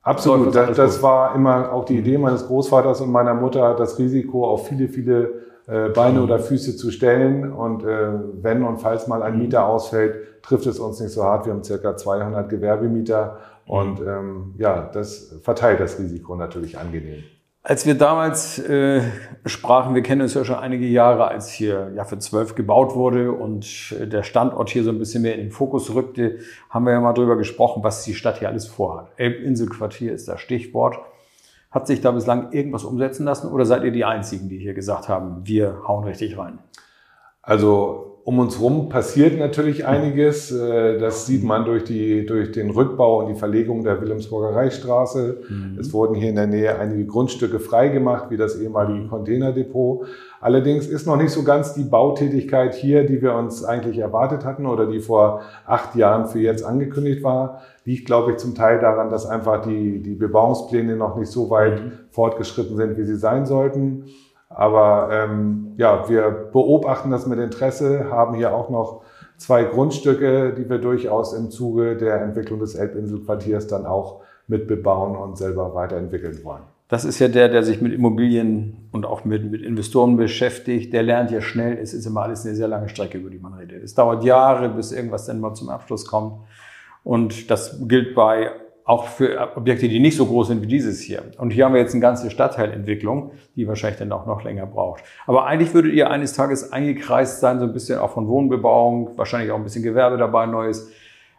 Absolut. 0.02 0.54
Das, 0.54 0.76
das, 0.76 1.02
war 1.02 1.35
immer 1.35 1.73
auch 1.73 1.85
die 1.85 1.99
Idee 1.99 2.16
meines 2.16 2.47
Großvaters 2.47 3.02
und 3.02 3.12
meiner 3.12 3.35
Mutter, 3.35 3.75
das 3.75 3.99
Risiko 3.99 4.49
auf 4.49 4.66
viele, 4.66 4.88
viele 4.88 5.30
Beine 5.91 6.23
oder 6.23 6.39
Füße 6.39 6.77
zu 6.77 6.91
stellen. 6.91 7.53
Und 7.53 7.85
äh, 7.85 8.11
wenn 8.43 8.62
und 8.62 8.79
falls 8.79 9.07
mal 9.07 9.23
ein 9.23 9.39
Mieter 9.39 9.67
ausfällt, 9.67 10.43
trifft 10.43 10.67
es 10.67 10.79
uns 10.79 11.00
nicht 11.00 11.12
so 11.12 11.25
hart. 11.25 11.47
Wir 11.47 11.53
haben 11.53 11.65
circa 11.65 11.97
200 11.97 12.49
Gewerbemieter 12.49 13.39
und 13.67 14.00
ähm, 14.00 14.55
ja, 14.59 14.91
das 14.93 15.39
verteilt 15.43 15.81
das 15.81 15.99
Risiko 15.99 16.35
natürlich 16.35 16.79
angenehm. 16.79 17.23
Als 17.62 17.85
wir 17.85 17.95
damals 17.95 18.59
äh, 18.59 19.03
sprachen, 19.45 19.95
wir 19.95 20.03
kennen 20.03 20.23
uns 20.23 20.33
ja 20.33 20.47
schon 20.47 20.57
einige 20.57 20.87
Jahre, 20.87 21.29
als 21.29 21.50
hier 21.50 21.93
ja 21.95 22.05
für 22.05 22.19
zwölf 22.19 22.55
gebaut 22.55 22.95
wurde 22.95 23.33
und 23.33 23.95
äh, 24.00 24.07
der 24.07 24.23
Standort 24.23 24.71
hier 24.71 24.83
so 24.83 24.91
ein 24.91 24.99
bisschen 24.99 25.23
mehr 25.23 25.35
in 25.35 25.41
den 25.41 25.50
Fokus 25.50 25.95
rückte, 25.95 26.39
haben 26.71 26.87
wir 26.87 26.95
ja 26.95 27.00
mal 27.00 27.12
drüber 27.12 27.37
gesprochen, 27.37 27.85
was 27.85 28.03
die 28.03 28.15
Stadt 28.15 28.39
hier 28.39 28.49
alles 28.49 28.67
vorhat. 28.67 29.12
Elbinselquartier 29.19 30.12
ist 30.12 30.27
das 30.27 30.41
Stichwort. 30.41 30.99
Hat 31.71 31.87
sich 31.87 32.00
da 32.00 32.11
bislang 32.11 32.53
irgendwas 32.53 32.85
umsetzen 32.85 33.25
lassen 33.25 33.50
oder 33.50 33.65
seid 33.65 33.85
ihr 33.85 33.93
die 33.93 34.05
Einzigen, 34.05 34.49
die 34.49 34.59
hier 34.59 34.75
gesagt 34.75 35.09
haben, 35.09 35.47
wir 35.47 35.83
hauen 35.87 36.05
richtig 36.05 36.37
rein? 36.37 36.59
Also 37.43 38.10
um 38.25 38.39
uns 38.39 38.59
herum 38.59 38.89
passiert 38.89 39.39
natürlich 39.39 39.87
einiges. 39.87 40.53
Äh, 40.53 40.99
das 40.99 41.27
sieht 41.27 41.43
man 41.43 41.65
durch, 41.65 41.85
die, 41.85 42.27
durch 42.27 42.53
den 42.53 42.71
Rückbau 42.71 43.21
und 43.21 43.29
die 43.29 43.35
Verlegung 43.35 43.83
der 43.83 44.00
Wilhelmsburger 44.00 44.55
Reichsstraße. 44.55 45.43
Mhm. 45.49 45.79
Es 45.81 45.93
wurden 45.93 46.15
hier 46.15 46.29
in 46.29 46.37
der 46.37 46.47
Nähe 46.47 46.79
einige 46.79 47.07
Grundstücke 47.07 47.59
freigemacht, 47.59 48.31
wie 48.31 48.37
das 48.37 48.61
ehemalige 48.61 49.09
Containerdepot. 49.09 50.07
Allerdings 50.41 50.87
ist 50.87 51.07
noch 51.07 51.17
nicht 51.17 51.31
so 51.31 51.43
ganz 51.43 51.75
die 51.75 51.85
Bautätigkeit 51.85 52.75
hier, 52.75 53.05
die 53.05 53.23
wir 53.23 53.35
uns 53.35 53.65
eigentlich 53.65 53.99
erwartet 53.99 54.45
hatten 54.45 54.67
oder 54.67 54.87
die 54.87 55.00
vor 55.00 55.43
acht 55.67 55.95
Jahren 55.97 56.27
für 56.27 56.41
jetzt 56.41 56.65
angekündigt 56.65 57.23
war. 57.23 57.62
Liegt, 57.85 58.07
glaube 58.07 58.33
ich, 58.33 58.37
zum 58.37 58.55
Teil 58.55 58.81
daran, 58.81 59.11
dass 59.11 59.27
einfach 59.27 59.62
die, 59.62 60.03
die 60.03 60.15
Bebauungspläne 60.15 60.95
noch 60.97 61.17
nicht 61.17 61.31
so 61.31 61.49
weit 61.50 61.83
mhm. 61.83 61.93
fortgeschritten 62.11 62.77
sind, 62.77 62.99
wie 62.99 63.05
sie 63.05 63.17
sein 63.17 63.47
sollten. 63.47 64.05
Aber 64.50 65.09
ähm, 65.12 65.75
ja, 65.76 66.09
wir 66.09 66.30
beobachten 66.52 67.11
das 67.11 67.26
mit 67.26 67.38
Interesse, 67.38 68.11
haben 68.11 68.35
hier 68.35 68.54
auch 68.54 68.69
noch 68.69 69.02
zwei 69.37 69.64
Grundstücke, 69.64 70.52
die 70.52 70.69
wir 70.69 70.78
durchaus 70.78 71.33
im 71.33 71.50
Zuge 71.50 71.97
der 71.97 72.21
Entwicklung 72.21 72.59
des 72.59 72.75
Elbinselquartiers 72.75 73.69
dann 73.69 73.87
auch 73.87 74.23
mitbebauen 74.49 75.16
und 75.16 75.38
selber 75.38 75.75
weiterentwickeln 75.75 76.45
wollen. 76.45 76.62
Das 76.88 77.04
ist 77.04 77.21
ja 77.21 77.28
der, 77.28 77.49
der 77.49 77.62
sich 77.62 77.80
mit 77.80 77.92
Immobilien 77.92 78.88
und 78.90 79.07
auch 79.07 79.25
mit, 79.25 79.49
mit 79.49 79.62
Investoren 79.62 80.16
beschäftigt. 80.16 80.92
Der 80.92 81.04
lernt 81.04 81.30
ja 81.30 81.40
schnell. 81.40 81.78
Es 81.78 81.95
ist 81.95 82.04
immer 82.04 82.23
alles 82.23 82.45
eine 82.45 82.57
sehr 82.57 82.66
lange 82.66 82.88
Strecke, 82.88 83.19
über 83.19 83.30
die 83.30 83.38
man 83.38 83.54
redet. 83.54 83.85
Es 83.85 83.95
dauert 83.95 84.25
Jahre, 84.25 84.69
bis 84.71 84.90
irgendwas 84.90 85.26
dann 85.26 85.38
mal 85.38 85.54
zum 85.54 85.69
Abschluss 85.69 86.04
kommt. 86.04 86.40
Und 87.04 87.49
das 87.49 87.78
gilt 87.87 88.16
bei 88.16 88.50
auch 88.90 89.04
für 89.04 89.56
Objekte, 89.56 89.88
die 89.88 90.00
nicht 90.00 90.16
so 90.16 90.26
groß 90.26 90.49
sind 90.49 90.62
wie 90.62 90.66
dieses 90.66 91.00
hier. 91.00 91.23
Und 91.38 91.52
hier 91.52 91.64
haben 91.64 91.75
wir 91.75 91.80
jetzt 91.80 91.92
eine 91.92 92.00
ganze 92.00 92.28
Stadtteilentwicklung, 92.28 93.30
die 93.54 93.68
wahrscheinlich 93.68 94.00
dann 94.00 94.11
auch 94.11 94.26
noch 94.26 94.42
länger 94.42 94.66
braucht. 94.66 95.04
Aber 95.28 95.47
eigentlich 95.47 95.73
würdet 95.73 95.92
ihr 95.92 96.11
eines 96.11 96.32
Tages 96.32 96.73
eingekreist 96.73 97.38
sein, 97.38 97.61
so 97.61 97.66
ein 97.66 97.73
bisschen 97.73 98.00
auch 98.00 98.11
von 98.11 98.26
Wohnbebauung, 98.26 99.16
wahrscheinlich 99.16 99.52
auch 99.52 99.56
ein 99.56 99.62
bisschen 99.62 99.85
Gewerbe 99.85 100.16
dabei, 100.16 100.47
Neues. 100.47 100.90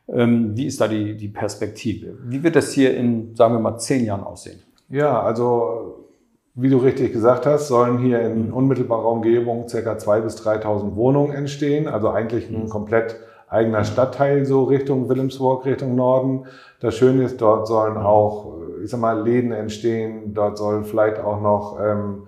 Ähm, 0.08 0.56
wie 0.56 0.66
ist 0.66 0.80
da 0.80 0.88
die, 0.88 1.18
die 1.18 1.28
Perspektive? 1.28 2.18
Wie 2.24 2.42
wird 2.42 2.56
das 2.56 2.72
hier 2.72 2.96
in, 2.96 3.36
sagen 3.36 3.54
wir 3.54 3.60
mal, 3.60 3.78
zehn 3.78 4.06
Jahren 4.06 4.24
aussehen? 4.24 4.62
Ja, 4.88 5.22
also 5.22 6.08
wie 6.56 6.70
du 6.70 6.78
richtig 6.78 7.12
gesagt 7.12 7.46
hast, 7.46 7.68
sollen 7.68 7.98
hier 7.98 8.22
in 8.22 8.54
unmittelbarer 8.54 9.12
Umgebung 9.12 9.68
ca. 9.68 9.78
2.000 9.78 10.22
bis 10.22 10.38
3.000 10.38 10.96
Wohnungen 10.96 11.34
entstehen. 11.34 11.90
Also 11.90 12.12
eigentlich 12.12 12.50
ein 12.50 12.70
komplett 12.70 13.18
eigener 13.52 13.84
Stadtteil 13.84 14.46
so 14.46 14.64
Richtung 14.64 15.10
Wilhelmsburg, 15.10 15.66
Richtung 15.66 15.96
Norden. 15.96 16.46
Das 16.80 16.96
Schöne 16.96 17.26
ist, 17.26 17.42
dort 17.42 17.68
sollen 17.68 17.98
auch, 17.98 18.58
ich 18.82 18.90
sag 18.90 19.02
mal, 19.02 19.22
Läden 19.22 19.52
entstehen. 19.52 20.34
Dort 20.34 20.58
soll 20.58 20.84
vielleicht 20.86 21.20
auch 21.20 21.42
noch 21.42 21.78
ähm, 21.80 22.28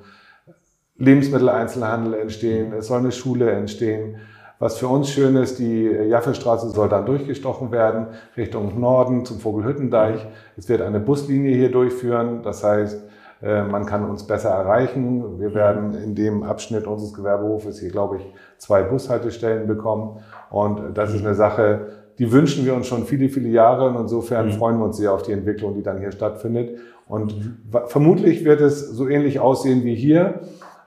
Lebensmitteleinzelhandel 0.98 2.15
entstehen. 2.15 2.74
Es 2.74 2.88
soll 2.88 3.00
eine 3.00 3.13
Schule 3.13 3.50
entstehen. 3.51 4.18
Was 4.60 4.77
für 4.77 4.88
uns 4.88 5.10
schön 5.10 5.36
ist, 5.38 5.60
die 5.60 5.86
Jaffestraße 5.86 6.70
soll 6.70 6.89
dann 6.89 7.06
durchgestochen 7.06 7.72
werden 7.72 8.08
Richtung 8.38 8.80
Norden 8.80 9.25
zum 9.25 9.39
Vogelhüttendeich. 9.39 10.25
Es 10.58 10.70
wird 10.70 10.82
eine 10.82 11.00
Buslinie 11.00 11.56
hier 11.56 11.72
durchführen. 11.72 12.44
Das 12.44 12.63
heißt, 12.63 13.01
äh, 13.42 13.63
man 13.63 13.86
kann 13.86 14.10
uns 14.10 14.25
besser 14.25 14.50
erreichen. 14.50 15.39
Wir 15.39 15.53
werden 15.53 15.96
in 15.96 16.15
dem 16.15 16.44
Abschnitt 16.44 16.88
unseres 16.88 17.13
Gewerbehofes 17.13 17.80
hier, 17.80 17.92
glaube 17.92 18.18
ich, 18.18 18.34
zwei 18.58 18.84
Bushaltestellen 18.84 19.68
bekommen. 19.68 20.20
Und 20.54 20.96
das 20.96 21.12
ist 21.16 21.26
eine 21.26 21.34
Sache, 21.34 21.88
die 22.20 22.32
wünschen 22.32 22.64
wir 22.64 22.76
uns 22.76 22.86
schon 22.86 23.06
viele, 23.06 23.28
viele 23.28 23.50
Jahre. 23.50 23.90
Und 23.90 23.96
insofern 24.02 24.46
mhm. 24.46 24.52
freuen 24.52 24.78
wir 24.78 24.86
uns 24.86 24.98
sehr 24.98 25.12
auf 25.12 25.24
die 25.24 25.32
Entwicklung, 25.32 25.74
die 25.74 25.82
dann 25.82 25.98
hier 25.98 26.12
stattfindet. 26.12 26.78
Und 27.08 27.36
mhm. 27.36 27.58
vermutlich 27.88 28.46
wird 28.46 28.62
es 28.62 28.88
so 28.88 29.08
ähnlich 29.08 29.40
aussehen 29.40 29.84
wie 29.84 29.96
hier. 29.96 30.42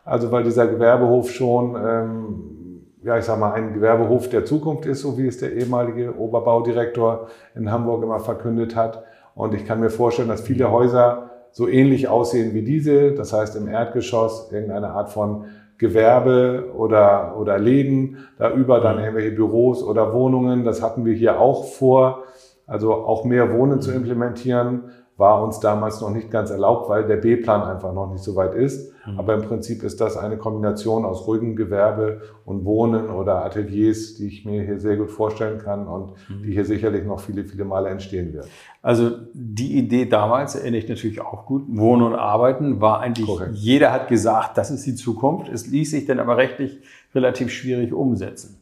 Also 0.04 0.30
weil 0.30 0.44
dieser 0.44 0.68
Gewerbehof 0.68 1.32
schon, 1.32 1.74
ähm, 1.84 2.84
ja, 3.02 3.18
ich 3.18 3.24
sag 3.24 3.40
mal, 3.40 3.54
ein 3.54 3.74
Gewerbehof 3.74 4.28
der 4.28 4.44
Zukunft 4.44 4.86
ist, 4.86 5.00
so 5.00 5.18
wie 5.18 5.26
es 5.26 5.38
der 5.38 5.52
ehemalige 5.52 6.16
Oberbaudirektor 6.16 7.26
in 7.56 7.72
Hamburg 7.72 8.04
immer 8.04 8.20
verkündet 8.20 8.76
hat. 8.76 9.02
Und 9.34 9.52
ich 9.52 9.66
kann 9.66 9.80
mir 9.80 9.90
vorstellen, 9.90 10.28
dass 10.28 10.42
viele 10.42 10.70
Häuser 10.70 11.30
so 11.50 11.66
ähnlich 11.66 12.06
aussehen 12.06 12.54
wie 12.54 12.62
diese. 12.62 13.14
Das 13.14 13.32
heißt, 13.32 13.56
im 13.56 13.66
Erdgeschoss 13.66 14.52
irgendeine 14.52 14.90
Art 14.90 15.10
von 15.10 15.46
Gewerbe 15.78 16.72
oder, 16.76 17.36
oder 17.38 17.58
Läden, 17.58 18.18
da 18.38 18.50
über 18.50 18.80
dann 18.80 18.96
mhm. 18.96 19.02
irgendwelche 19.02 19.32
Büros 19.32 19.82
oder 19.82 20.12
Wohnungen. 20.12 20.64
Das 20.64 20.82
hatten 20.82 21.04
wir 21.04 21.14
hier 21.14 21.40
auch 21.40 21.64
vor. 21.64 22.24
Also 22.66 22.92
auch 22.92 23.24
mehr 23.24 23.52
Wohnen 23.52 23.80
zu 23.80 23.92
implementieren 23.92 24.90
war 25.16 25.42
uns 25.42 25.60
damals 25.60 26.00
noch 26.02 26.10
nicht 26.10 26.30
ganz 26.30 26.50
erlaubt, 26.50 26.90
weil 26.90 27.06
der 27.06 27.16
B-Plan 27.16 27.62
einfach 27.62 27.94
noch 27.94 28.12
nicht 28.12 28.22
so 28.22 28.36
weit 28.36 28.54
ist. 28.54 28.92
Mhm. 29.06 29.18
Aber 29.18 29.34
im 29.34 29.42
Prinzip 29.42 29.82
ist 29.82 30.00
das 30.00 30.18
eine 30.18 30.36
Kombination 30.36 31.06
aus 31.06 31.26
ruhigem 31.26 31.56
Gewerbe 31.56 32.20
und 32.44 32.66
Wohnen 32.66 33.08
oder 33.08 33.42
Ateliers, 33.44 34.14
die 34.14 34.26
ich 34.26 34.44
mir 34.44 34.62
hier 34.62 34.78
sehr 34.78 34.96
gut 34.96 35.10
vorstellen 35.10 35.58
kann 35.58 35.88
und 35.88 36.12
mhm. 36.28 36.42
die 36.42 36.52
hier 36.52 36.66
sicherlich 36.66 37.06
noch 37.06 37.20
viele, 37.20 37.44
viele 37.44 37.64
Male 37.64 37.88
entstehen 37.88 38.34
wird. 38.34 38.46
Also 38.82 39.10
die 39.32 39.78
Idee 39.78 40.04
damals, 40.04 40.54
erinnere 40.54 40.80
ich 40.80 40.88
natürlich 40.88 41.20
auch 41.22 41.46
gut, 41.46 41.64
Wohnen 41.68 42.02
und 42.02 42.14
Arbeiten, 42.14 42.82
war 42.82 43.00
eigentlich, 43.00 43.26
Korrekt. 43.26 43.54
jeder 43.54 43.92
hat 43.92 44.08
gesagt, 44.08 44.58
das 44.58 44.70
ist 44.70 44.84
die 44.84 44.94
Zukunft. 44.94 45.48
Es 45.48 45.66
ließ 45.66 45.92
sich 45.92 46.04
dann 46.04 46.20
aber 46.20 46.36
rechtlich 46.36 46.80
relativ 47.14 47.50
schwierig 47.50 47.94
umsetzen. 47.94 48.60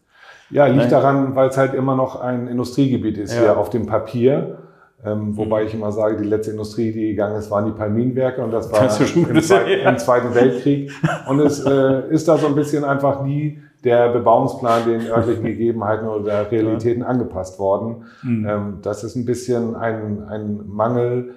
Ja, 0.51 0.67
liegt 0.67 0.79
Nein. 0.79 0.91
daran, 0.91 1.35
weil 1.35 1.49
es 1.49 1.57
halt 1.57 1.75
immer 1.75 1.97
noch 1.97 2.21
ein 2.21 2.47
Industriegebiet 2.47 3.19
ist 3.19 3.35
ja. 3.35 3.41
hier 3.41 3.59
auf 3.59 3.71
dem 3.71 3.87
Papier. 3.87 4.59
Ähm, 5.05 5.37
wobei 5.37 5.63
mhm. 5.63 5.67
ich 5.67 5.75
immer 5.75 5.93
sage, 5.93 6.17
die 6.17 6.25
letzte 6.25 6.53
Industrie, 6.53 6.91
die 6.93 7.09
gegangen 7.09 7.37
ist, 7.37 7.51
waren 7.51 7.67
die 7.67 7.73
Palminwerke 7.73 8.43
und 8.43 8.53
das 8.53 8.73
war 8.73 8.85
das 8.85 9.01
im, 9.15 9.41
Zweiten, 9.43 9.71
im, 9.71 9.99
Zweiten 9.99 10.35
Weltkrieg. 10.35 10.91
Und 11.29 11.41
es 11.41 11.65
äh, 11.65 12.09
ist 12.09 12.27
da 12.27 12.39
so 12.39 12.47
ein 12.47 12.55
bisschen 12.55 12.85
einfach 12.85 13.23
nie 13.23 13.59
der 13.85 14.09
Bebauungsplan 14.09 14.87
den 14.87 15.07
örtlichen 15.07 15.45
Gegebenheiten 15.45 16.09
oder 16.09 16.25
der 16.25 16.51
Realitäten 16.51 17.03
ja. 17.03 17.09
angepasst 17.09 17.59
worden. 17.59 18.05
Mhm. 18.23 18.47
Ähm, 18.49 18.79
das 18.81 19.05
ist 19.05 19.15
ein 19.15 19.27
bisschen 19.27 19.77
ein, 19.77 20.25
ein 20.27 20.67
Mangel 20.67 21.35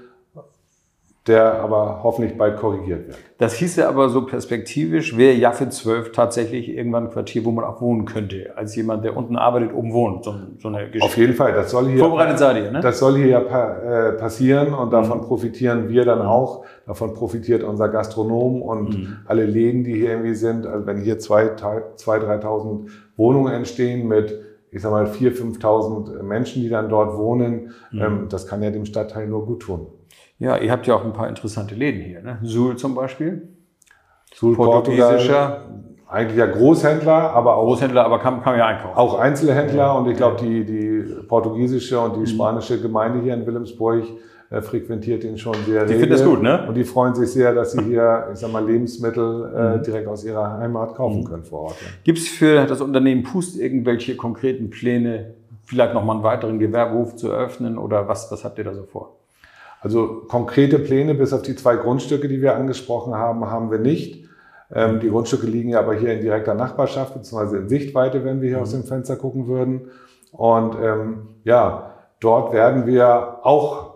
der 1.27 1.61
aber 1.61 2.01
hoffentlich 2.03 2.37
bald 2.37 2.57
korrigiert 2.57 3.07
wird. 3.07 3.17
Das 3.37 3.53
hieße 3.55 3.87
aber 3.87 4.09
so 4.09 4.25
perspektivisch, 4.25 5.17
wäre 5.17 5.35
Jaffe 5.35 5.69
12 5.69 6.11
tatsächlich 6.11 6.69
irgendwann 6.69 7.05
ein 7.05 7.11
Quartier, 7.11 7.45
wo 7.45 7.51
man 7.51 7.65
auch 7.65 7.81
wohnen 7.81 8.05
könnte, 8.05 8.53
als 8.55 8.75
jemand, 8.75 9.03
der 9.03 9.15
unten 9.15 9.35
arbeitet, 9.35 9.73
oben 9.73 9.93
wohnt. 9.93 10.23
So, 10.23 10.33
so 10.57 10.69
eine 10.69 10.85
Geschichte. 10.85 11.05
Auf 11.05 11.17
jeden 11.17 11.33
Fall, 11.33 11.53
das 11.53 11.71
soll 11.71 11.87
hier, 11.87 11.99
Vorbereitet 11.99 12.39
seid 12.39 12.57
ihr, 12.57 12.71
ne? 12.71 12.79
das 12.79 12.99
soll 12.99 13.17
hier 13.17 13.27
ja 13.27 13.39
pa 13.41 13.77
äh, 13.77 14.11
passieren 14.13 14.73
und 14.73 14.91
davon 14.91 15.19
mhm. 15.19 15.23
profitieren 15.23 15.89
wir 15.89 16.05
dann 16.05 16.21
auch. 16.21 16.65
Davon 16.85 17.13
profitiert 17.13 17.63
unser 17.63 17.89
Gastronom 17.89 18.61
und 18.61 18.97
mhm. 18.97 19.17
alle 19.25 19.45
Läden, 19.45 19.83
die 19.83 19.95
hier 19.95 20.11
irgendwie 20.11 20.35
sind. 20.35 20.65
Also 20.65 20.87
wenn 20.87 21.01
hier 21.01 21.19
2.000, 21.19 21.97
3.000 22.03 22.87
Wohnungen 23.17 23.53
entstehen 23.53 24.07
mit 24.07 24.43
ich 24.69 24.81
sag 24.81 24.91
mal, 24.91 25.05
4.000, 25.05 25.59
5.000 25.61 26.23
Menschen, 26.23 26.61
die 26.61 26.69
dann 26.69 26.89
dort 26.89 27.17
wohnen, 27.17 27.71
mhm. 27.91 28.01
ähm, 28.01 28.25
das 28.29 28.47
kann 28.47 28.61
ja 28.61 28.69
dem 28.69 28.85
Stadtteil 28.85 29.27
nur 29.27 29.45
gut 29.45 29.61
tun. 29.61 29.87
Ja, 30.39 30.57
ihr 30.57 30.71
habt 30.71 30.85
ja 30.87 30.95
auch 30.95 31.03
ein 31.03 31.13
paar 31.13 31.27
interessante 31.27 31.75
Läden 31.75 32.01
hier, 32.01 32.21
ne? 32.21 32.39
Suhl 32.43 32.75
zum 32.77 32.93
Beispiel. 32.93 33.49
Suhl 34.33 34.55
Portugiesischer. 34.55 35.65
Eigentlich 36.09 36.37
ja 36.37 36.45
Großhändler, 36.45 37.31
aber 37.33 37.57
auch. 37.57 37.65
Großhändler, 37.65 38.05
aber 38.05 38.19
kann, 38.19 38.41
kann 38.41 38.53
man 38.53 38.59
ja 38.59 38.67
einkaufen. 38.67 38.95
Auch 38.95 39.19
Einzelhändler 39.19 39.77
ja. 39.77 39.91
und 39.91 40.09
ich 40.09 40.15
glaube, 40.15 40.37
die, 40.39 40.63
die 40.63 41.03
portugiesische 41.27 41.99
und 41.99 42.15
die 42.15 42.21
mhm. 42.21 42.27
spanische 42.27 42.79
Gemeinde 42.79 43.19
hier 43.21 43.33
in 43.33 43.45
Wilhelmsburg 43.45 44.05
äh, 44.49 44.61
frequentiert 44.61 45.25
ihn 45.25 45.37
schon 45.37 45.55
sehr 45.65 45.85
Die 45.85 45.95
finden 45.95 46.11
das 46.11 46.23
gut, 46.23 46.41
ne? 46.41 46.65
Und 46.65 46.75
die 46.75 46.85
freuen 46.85 47.13
sich 47.13 47.29
sehr, 47.29 47.53
dass 47.53 47.73
sie 47.73 47.83
hier, 47.83 48.29
ich 48.31 48.39
sag 48.39 48.53
mal, 48.53 48.65
Lebensmittel 48.65 49.51
äh, 49.53 49.77
mhm. 49.77 49.83
direkt 49.83 50.07
aus 50.07 50.23
ihrer 50.23 50.59
Heimat 50.59 50.95
kaufen 50.95 51.19
mhm. 51.19 51.25
können 51.25 51.43
vor 51.43 51.61
Ort. 51.63 51.75
Ja. 51.81 51.87
Gibt 52.05 52.19
es 52.19 52.29
für 52.29 52.65
das 52.65 52.79
Unternehmen 52.79 53.23
Pust 53.23 53.59
irgendwelche 53.59 54.15
konkreten 54.15 54.69
Pläne, 54.69 55.33
vielleicht 55.65 55.93
nochmal 55.93 56.15
einen 56.15 56.23
weiteren 56.23 56.59
Gewerbehof 56.59 57.17
zu 57.17 57.29
eröffnen 57.29 57.77
oder 57.77 58.07
was, 58.07 58.31
was 58.31 58.45
habt 58.45 58.57
ihr 58.59 58.63
da 58.63 58.73
so 58.73 58.83
vor? 58.83 59.17
Also 59.81 60.23
konkrete 60.27 60.79
Pläne 60.79 61.13
bis 61.13 61.33
auf 61.33 61.41
die 61.41 61.55
zwei 61.55 61.75
Grundstücke, 61.75 62.27
die 62.27 62.41
wir 62.41 62.55
angesprochen 62.55 63.15
haben, 63.15 63.49
haben 63.49 63.71
wir 63.71 63.79
nicht. 63.79 64.25
Ähm, 64.73 64.99
die 64.99 65.09
Grundstücke 65.09 65.47
liegen 65.47 65.69
ja 65.69 65.79
aber 65.79 65.93
hier 65.93 66.13
in 66.13 66.21
direkter 66.21 66.53
Nachbarschaft, 66.53 67.13
beziehungsweise 67.13 67.57
in 67.57 67.69
Sichtweite, 67.69 68.25
wenn 68.25 68.41
wir 68.41 68.49
hier 68.49 68.57
mhm. 68.57 68.63
aus 68.63 68.71
dem 68.71 68.83
Fenster 68.83 69.15
gucken 69.15 69.47
würden. 69.47 69.89
Und 70.31 70.75
ähm, 70.81 71.27
ja, 71.43 71.93
dort 72.19 72.53
werden 72.53 72.85
wir 72.85 73.39
auch 73.43 73.95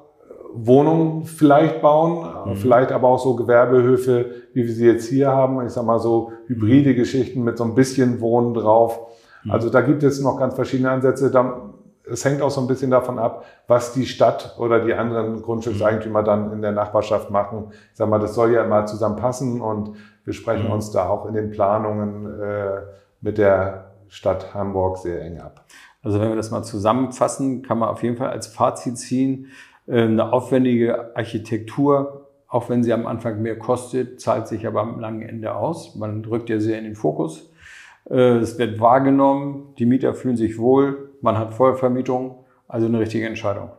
Wohnungen 0.53 1.25
vielleicht 1.25 1.81
bauen, 1.81 2.25
mhm. 2.45 2.55
vielleicht 2.55 2.91
aber 2.91 3.07
auch 3.09 3.19
so 3.19 3.35
Gewerbehöfe, 3.35 4.31
wie 4.53 4.65
wir 4.65 4.73
sie 4.73 4.85
jetzt 4.85 5.07
hier 5.07 5.31
haben. 5.31 5.65
Ich 5.65 5.73
sag 5.73 5.85
mal 5.85 5.99
so 5.99 6.31
hybride 6.47 6.91
mhm. 6.91 6.95
Geschichten 6.95 7.43
mit 7.43 7.57
so 7.57 7.63
ein 7.63 7.75
bisschen 7.75 8.21
Wohnen 8.21 8.53
drauf. 8.53 8.99
Mhm. 9.43 9.51
Also 9.51 9.69
da 9.69 9.81
gibt 9.81 10.03
es 10.03 10.21
noch 10.21 10.37
ganz 10.37 10.55
verschiedene 10.55 10.91
Ansätze. 10.91 11.31
Da 11.31 11.70
es 12.11 12.25
hängt 12.25 12.41
auch 12.41 12.51
so 12.51 12.61
ein 12.61 12.67
bisschen 12.67 12.91
davon 12.91 13.17
ab, 13.19 13.45
was 13.67 13.93
die 13.93 14.05
Stadt 14.05 14.55
oder 14.59 14.83
die 14.83 14.93
anderen 14.93 15.41
Grundstückseigentümer 15.41 16.23
dann 16.23 16.51
in 16.51 16.61
der 16.61 16.71
Nachbarschaft 16.71 17.29
machen. 17.29 17.67
Ich 17.91 17.97
sag 17.97 18.09
mal, 18.09 18.19
das 18.19 18.35
soll 18.35 18.51
ja 18.53 18.63
immer 18.63 18.85
zusammenpassen 18.85 19.61
und 19.61 19.95
wir 20.25 20.33
sprechen 20.33 20.67
Mhm. 20.67 20.73
uns 20.73 20.91
da 20.91 21.07
auch 21.09 21.25
in 21.25 21.33
den 21.33 21.49
Planungen 21.51 22.39
äh, 22.41 22.81
mit 23.21 23.37
der 23.37 23.91
Stadt 24.07 24.53
Hamburg 24.53 24.97
sehr 24.97 25.21
eng 25.21 25.39
ab. 25.39 25.65
Also 26.03 26.19
wenn 26.19 26.29
wir 26.29 26.35
das 26.35 26.51
mal 26.51 26.63
zusammenfassen, 26.63 27.61
kann 27.61 27.77
man 27.79 27.89
auf 27.89 28.03
jeden 28.03 28.17
Fall 28.17 28.29
als 28.29 28.47
Fazit 28.47 28.97
ziehen, 28.97 29.47
äh, 29.87 30.01
eine 30.03 30.33
aufwendige 30.33 31.15
Architektur, 31.15 32.27
auch 32.47 32.69
wenn 32.69 32.83
sie 32.83 32.91
am 32.93 33.07
Anfang 33.07 33.41
mehr 33.41 33.57
kostet, 33.57 34.19
zahlt 34.19 34.47
sich 34.47 34.67
aber 34.67 34.81
am 34.81 34.99
langen 34.99 35.21
Ende 35.21 35.55
aus. 35.55 35.95
Man 35.95 36.21
drückt 36.23 36.49
ja 36.49 36.59
sehr 36.59 36.77
in 36.77 36.83
den 36.83 36.95
Fokus. 36.95 37.51
Äh, 38.09 38.37
Es 38.39 38.57
wird 38.57 38.79
wahrgenommen, 38.79 39.73
die 39.77 39.85
Mieter 39.85 40.13
fühlen 40.13 40.35
sich 40.35 40.57
wohl, 40.59 41.10
man 41.21 41.37
hat 41.37 41.53
Vollvermietung, 41.53 42.45
also 42.67 42.87
eine 42.87 42.99
richtige 42.99 43.25
Entscheidung. 43.25 43.69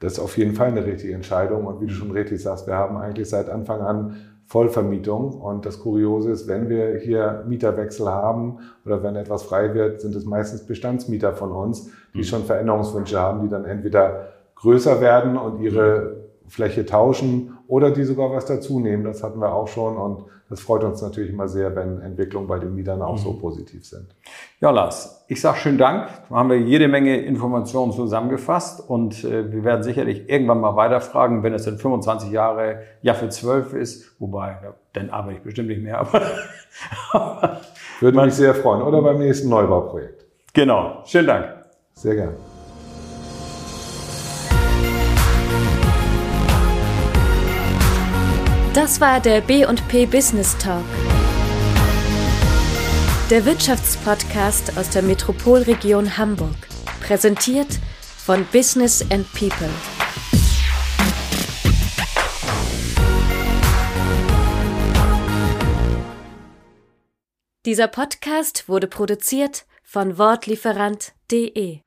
Das 0.00 0.14
ist 0.14 0.18
auf 0.18 0.36
jeden 0.36 0.54
Fall 0.54 0.68
eine 0.68 0.84
richtige 0.84 1.14
Entscheidung. 1.14 1.66
Und 1.66 1.80
wie 1.80 1.86
du 1.86 1.92
schon 1.92 2.10
richtig 2.10 2.42
sagst, 2.42 2.66
wir 2.66 2.74
haben 2.74 2.96
eigentlich 2.96 3.28
seit 3.28 3.48
Anfang 3.48 3.80
an 3.82 4.16
Vollvermietung. 4.46 5.40
Und 5.40 5.64
das 5.64 5.80
Kuriose 5.80 6.32
ist, 6.32 6.48
wenn 6.48 6.68
wir 6.68 6.98
hier 6.98 7.44
Mieterwechsel 7.46 8.08
haben 8.08 8.58
oder 8.84 9.02
wenn 9.02 9.16
etwas 9.16 9.44
frei 9.44 9.74
wird, 9.74 10.00
sind 10.00 10.14
es 10.14 10.24
meistens 10.24 10.66
Bestandsmieter 10.66 11.34
von 11.34 11.52
uns, 11.52 11.90
die 12.14 12.24
schon 12.24 12.44
Veränderungswünsche 12.44 13.18
haben, 13.18 13.42
die 13.42 13.48
dann 13.48 13.64
entweder 13.64 14.28
größer 14.56 15.00
werden 15.00 15.36
und 15.36 15.60
ihre 15.60 16.21
Fläche 16.52 16.84
tauschen 16.84 17.56
oder 17.66 17.90
die 17.90 18.04
sogar 18.04 18.30
was 18.30 18.44
dazu 18.44 18.78
nehmen. 18.78 19.04
Das 19.04 19.22
hatten 19.22 19.40
wir 19.40 19.54
auch 19.54 19.68
schon. 19.68 19.96
Und 19.96 20.26
das 20.50 20.60
freut 20.60 20.84
uns 20.84 21.00
natürlich 21.00 21.30
immer 21.30 21.48
sehr, 21.48 21.74
wenn 21.74 22.02
Entwicklungen 22.02 22.46
bei 22.46 22.58
den 22.58 22.74
Mietern 22.74 23.00
auch 23.00 23.16
so 23.16 23.32
positiv 23.32 23.86
sind. 23.86 24.14
Ja, 24.60 24.70
Lars, 24.70 25.24
ich 25.28 25.40
sage 25.40 25.56
schönen 25.56 25.78
Dank. 25.78 26.08
Da 26.28 26.34
haben 26.34 26.50
wir 26.50 26.60
jede 26.60 26.88
Menge 26.88 27.16
Informationen 27.22 27.92
zusammengefasst 27.92 28.86
und 28.86 29.24
äh, 29.24 29.50
wir 29.50 29.64
werden 29.64 29.82
sicherlich 29.82 30.28
irgendwann 30.28 30.60
mal 30.60 30.76
weiterfragen, 30.76 31.42
wenn 31.42 31.54
es 31.54 31.64
dann 31.64 31.78
25 31.78 32.30
Jahre 32.30 32.82
Jaffe 33.00 33.30
12 33.30 33.72
ist. 33.72 34.20
Wobei, 34.20 34.58
ja, 34.62 34.74
dann 34.92 35.08
arbeite 35.08 35.38
ich 35.38 35.42
bestimmt 35.42 35.68
nicht 35.68 35.82
mehr. 35.82 36.00
Aber 37.12 37.60
Würde 38.00 38.20
mich 38.20 38.34
sehr 38.34 38.54
freuen. 38.54 38.82
Oder 38.82 39.00
beim 39.00 39.18
nächsten 39.20 39.48
Neubauprojekt. 39.48 40.26
genau, 40.52 41.00
schönen 41.06 41.28
Dank. 41.28 41.46
Sehr 41.94 42.14
gerne. 42.14 42.51
Das 48.74 49.02
war 49.02 49.20
der 49.20 49.42
B&P 49.42 50.06
Business 50.06 50.56
Talk. 50.56 50.82
Der 53.28 53.44
Wirtschaftspodcast 53.44 54.78
aus 54.78 54.88
der 54.88 55.02
Metropolregion 55.02 56.16
Hamburg. 56.16 56.56
Präsentiert 57.02 57.78
von 58.16 58.46
Business 58.50 59.04
and 59.10 59.30
People. 59.34 59.68
Dieser 67.66 67.88
Podcast 67.88 68.70
wurde 68.70 68.86
produziert 68.86 69.66
von 69.82 70.16
Wortlieferant.de. 70.16 71.80